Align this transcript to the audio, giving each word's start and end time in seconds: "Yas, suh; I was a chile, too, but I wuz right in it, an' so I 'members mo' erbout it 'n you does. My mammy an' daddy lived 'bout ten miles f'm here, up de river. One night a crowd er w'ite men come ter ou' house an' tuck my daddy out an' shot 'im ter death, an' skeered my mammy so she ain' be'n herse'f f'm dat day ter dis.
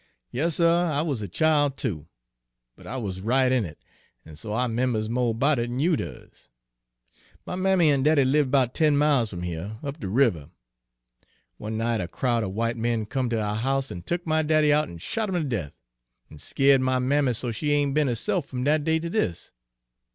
"Yas, 0.31 0.55
suh; 0.55 0.67
I 0.91 1.03
was 1.03 1.21
a 1.21 1.27
chile, 1.27 1.69
too, 1.69 2.07
but 2.75 2.87
I 2.87 2.97
wuz 2.97 3.21
right 3.21 3.51
in 3.51 3.65
it, 3.65 3.77
an' 4.25 4.35
so 4.35 4.51
I 4.51 4.65
'members 4.65 5.07
mo' 5.09 5.29
erbout 5.29 5.59
it 5.59 5.69
'n 5.69 5.79
you 5.79 5.95
does. 5.95 6.49
My 7.45 7.53
mammy 7.55 7.91
an' 7.91 8.01
daddy 8.01 8.25
lived 8.25 8.49
'bout 8.49 8.73
ten 8.73 8.97
miles 8.97 9.29
f'm 9.31 9.43
here, 9.43 9.77
up 9.83 9.99
de 9.99 10.07
river. 10.07 10.49
One 11.57 11.77
night 11.77 12.01
a 12.01 12.07
crowd 12.07 12.41
er 12.43 12.47
w'ite 12.47 12.77
men 12.77 13.05
come 13.05 13.29
ter 13.29 13.37
ou' 13.47 13.53
house 13.53 13.91
an' 13.91 14.01
tuck 14.01 14.25
my 14.25 14.41
daddy 14.41 14.73
out 14.73 14.89
an' 14.89 14.97
shot 14.97 15.29
'im 15.29 15.35
ter 15.35 15.43
death, 15.43 15.75
an' 16.31 16.39
skeered 16.39 16.81
my 16.81 16.97
mammy 16.97 17.33
so 17.33 17.51
she 17.51 17.71
ain' 17.71 17.93
be'n 17.93 18.07
herse'f 18.07 18.45
f'm 18.47 18.63
dat 18.63 18.83
day 18.83 18.97
ter 18.97 19.09
dis. 19.09 19.53